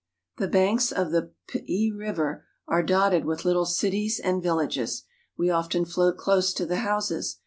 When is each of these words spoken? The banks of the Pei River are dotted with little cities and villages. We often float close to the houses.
The 0.37 0.47
banks 0.47 0.91
of 0.91 1.11
the 1.11 1.31
Pei 1.47 1.91
River 1.95 2.47
are 2.67 2.81
dotted 2.81 3.23
with 3.23 3.45
little 3.45 3.67
cities 3.67 4.19
and 4.19 4.41
villages. 4.41 5.03
We 5.37 5.51
often 5.51 5.85
float 5.85 6.17
close 6.17 6.53
to 6.55 6.65
the 6.65 6.77
houses. 6.77 7.37